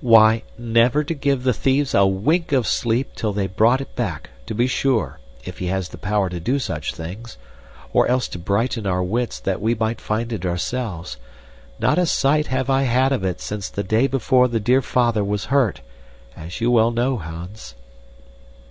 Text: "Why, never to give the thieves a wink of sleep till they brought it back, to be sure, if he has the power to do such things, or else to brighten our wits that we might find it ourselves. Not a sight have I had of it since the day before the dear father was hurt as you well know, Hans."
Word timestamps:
"Why, 0.00 0.42
never 0.56 1.04
to 1.04 1.12
give 1.12 1.42
the 1.42 1.52
thieves 1.52 1.92
a 1.92 2.06
wink 2.06 2.52
of 2.52 2.66
sleep 2.66 3.10
till 3.14 3.34
they 3.34 3.46
brought 3.46 3.82
it 3.82 3.94
back, 3.94 4.30
to 4.46 4.54
be 4.54 4.66
sure, 4.66 5.20
if 5.44 5.58
he 5.58 5.66
has 5.66 5.90
the 5.90 5.98
power 5.98 6.30
to 6.30 6.40
do 6.40 6.58
such 6.58 6.94
things, 6.94 7.36
or 7.92 8.06
else 8.06 8.26
to 8.28 8.38
brighten 8.38 8.86
our 8.86 9.02
wits 9.04 9.38
that 9.40 9.60
we 9.60 9.74
might 9.74 10.00
find 10.00 10.32
it 10.32 10.46
ourselves. 10.46 11.18
Not 11.78 11.98
a 11.98 12.06
sight 12.06 12.46
have 12.46 12.70
I 12.70 12.84
had 12.84 13.12
of 13.12 13.24
it 13.24 13.42
since 13.42 13.68
the 13.68 13.84
day 13.84 14.06
before 14.06 14.48
the 14.48 14.58
dear 14.58 14.80
father 14.80 15.22
was 15.22 15.44
hurt 15.52 15.82
as 16.34 16.62
you 16.62 16.70
well 16.70 16.90
know, 16.90 17.18
Hans." 17.18 17.74